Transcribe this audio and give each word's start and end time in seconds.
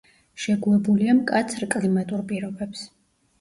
შეგუებულია 0.45 1.15
მკაცრ 1.17 1.67
კლიმატურ 1.75 2.25
პირობებს. 2.33 2.83